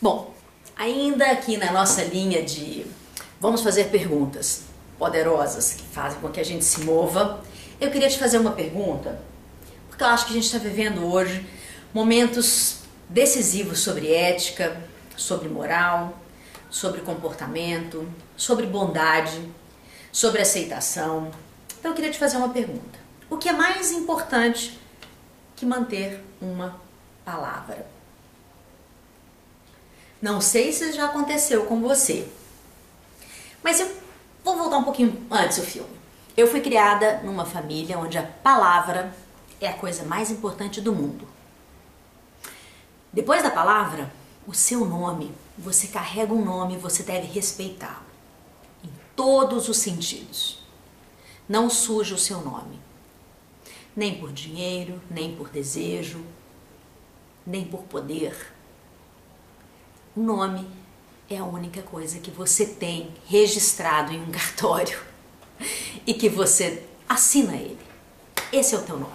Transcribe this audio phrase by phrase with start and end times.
[0.00, 0.34] Bom,
[0.76, 2.84] ainda aqui na nossa linha de
[3.40, 4.64] vamos fazer perguntas
[4.98, 7.42] poderosas que fazem com que a gente se mova,
[7.80, 9.18] eu queria te fazer uma pergunta,
[9.88, 11.46] porque eu acho que a gente está vivendo hoje
[11.94, 14.78] momentos decisivos sobre ética,
[15.16, 16.18] sobre moral,
[16.68, 18.06] sobre comportamento,
[18.36, 19.50] sobre bondade,
[20.12, 21.30] sobre aceitação.
[21.78, 22.98] Então eu queria te fazer uma pergunta.
[23.30, 24.78] O que é mais importante
[25.56, 26.78] que manter uma
[27.24, 27.95] palavra?
[30.26, 32.26] Não sei se já aconteceu com você,
[33.62, 33.88] mas eu
[34.42, 35.96] vou voltar um pouquinho antes do filme.
[36.36, 39.14] Eu fui criada numa família onde a palavra
[39.60, 41.28] é a coisa mais importante do mundo.
[43.12, 44.12] Depois da palavra,
[44.48, 45.32] o seu nome.
[45.56, 48.04] Você carrega um nome, você deve respeitá-lo
[48.82, 50.58] em todos os sentidos.
[51.48, 52.80] Não suje o seu nome,
[53.94, 56.20] nem por dinheiro, nem por desejo,
[57.46, 58.55] nem por poder.
[60.16, 60.66] O nome
[61.28, 64.98] é a única coisa que você tem registrado em um cartório
[66.06, 67.78] e que você assina ele.
[68.50, 69.12] Esse é o teu nome.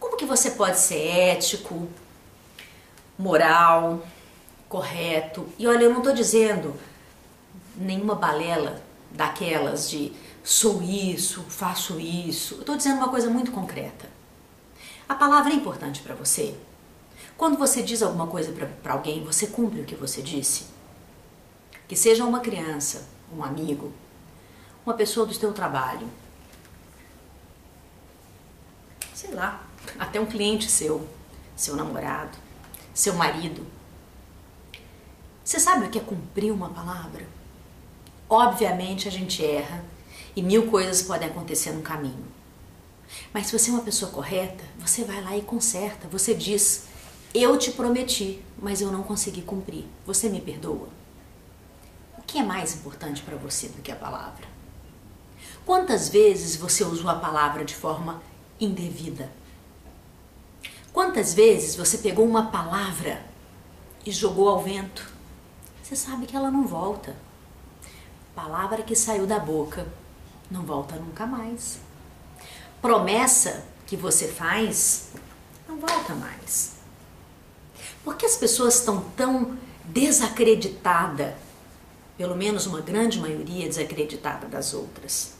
[0.00, 1.90] Como que você pode ser ético,
[3.18, 4.02] moral,
[4.66, 5.46] correto?
[5.58, 6.74] E olha, eu não estou dizendo
[7.76, 10.10] nenhuma balela daquelas de
[10.42, 12.54] sou isso, faço isso.
[12.54, 14.08] Eu estou dizendo uma coisa muito concreta.
[15.06, 16.56] A palavra é importante para você?
[17.36, 18.52] Quando você diz alguma coisa
[18.82, 20.66] para alguém, você cumpre o que você disse?
[21.86, 23.92] Que seja uma criança, um amigo,
[24.84, 26.08] uma pessoa do seu trabalho,
[29.14, 29.66] sei lá,
[29.98, 31.06] até um cliente seu,
[31.56, 32.36] seu namorado,
[32.94, 33.66] seu marido.
[35.44, 37.26] Você sabe o que é cumprir uma palavra?
[38.28, 39.84] Obviamente a gente erra
[40.36, 42.26] e mil coisas podem acontecer no caminho.
[43.32, 46.06] Mas se você é uma pessoa correta, você vai lá e conserta.
[46.08, 46.84] Você diz:
[47.34, 49.84] eu te prometi, mas eu não consegui cumprir.
[50.06, 50.88] Você me perdoa?
[52.16, 54.46] O que é mais importante para você do que a palavra?
[55.64, 58.22] Quantas vezes você usou a palavra de forma
[58.58, 59.30] indevida?
[60.92, 63.22] Quantas vezes você pegou uma palavra
[64.04, 65.12] e jogou ao vento?
[65.82, 67.14] Você sabe que ela não volta.
[68.34, 69.86] Palavra que saiu da boca
[70.50, 71.78] não volta nunca mais.
[72.80, 75.10] Promessa que você faz
[75.68, 76.77] não volta mais.
[78.04, 81.34] Por que as pessoas estão tão desacreditadas,
[82.16, 85.34] pelo menos uma grande maioria desacreditada das outras?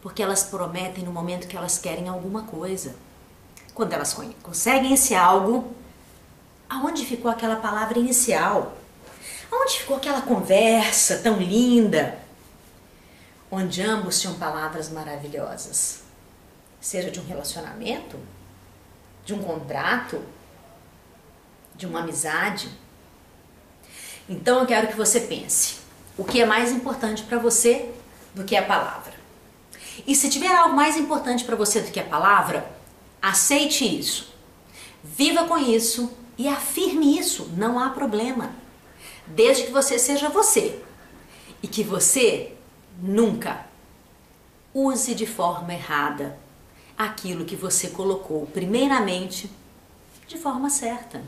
[0.00, 2.94] Porque elas prometem no momento que elas querem alguma coisa.
[3.74, 5.74] Quando elas conseguem esse algo,
[6.68, 8.76] aonde ficou aquela palavra inicial?
[9.50, 12.18] Aonde ficou aquela conversa tão linda?
[13.50, 16.00] Onde ambos tinham palavras maravilhosas.
[16.80, 18.18] Seja de um relacionamento,
[19.24, 20.22] de um contrato,
[21.76, 22.68] de uma amizade.
[24.28, 25.76] Então eu quero que você pense:
[26.16, 27.90] o que é mais importante para você
[28.34, 29.14] do que a palavra?
[30.06, 32.70] E se tiver algo mais importante para você do que a palavra,
[33.20, 34.34] aceite isso.
[35.02, 38.50] Viva com isso e afirme isso, não há problema.
[39.26, 40.82] Desde que você seja você
[41.62, 42.52] e que você
[43.00, 43.66] nunca
[44.74, 46.38] use de forma errada
[46.96, 49.50] aquilo que você colocou primeiramente
[50.26, 51.22] de forma certa.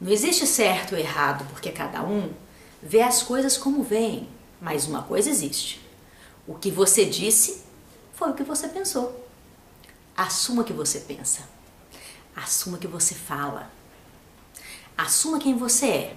[0.00, 2.32] Não existe certo ou errado, porque cada um
[2.82, 4.28] vê as coisas como vêm.
[4.60, 5.80] Mas uma coisa existe:
[6.46, 7.62] o que você disse
[8.12, 9.24] foi o que você pensou.
[10.16, 11.48] Assuma o que você pensa.
[12.34, 13.70] Assuma que você fala.
[14.96, 16.16] Assuma quem você é.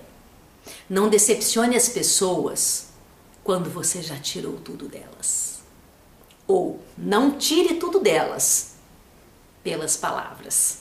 [0.89, 2.87] Não decepcione as pessoas
[3.43, 5.61] quando você já tirou tudo delas.
[6.45, 8.75] Ou não tire tudo delas
[9.63, 10.79] pelas palavras.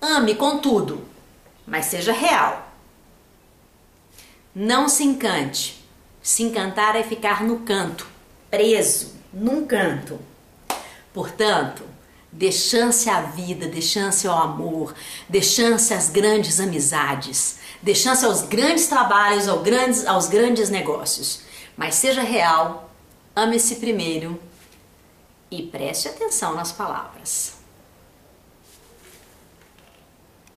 [0.00, 1.17] Ame com tudo
[1.68, 2.72] mas seja real.
[4.54, 5.84] Não se encante.
[6.22, 8.06] Se encantar é ficar no canto,
[8.50, 10.18] preso num canto.
[11.12, 11.84] Portanto,
[12.32, 14.94] dê chance à vida, dê chance ao amor,
[15.28, 21.42] dê chance às grandes amizades, dê chance aos grandes trabalhos, aos grandes, aos grandes negócios.
[21.76, 22.90] Mas seja real,
[23.34, 24.40] ame-se primeiro
[25.50, 27.57] e preste atenção nas palavras.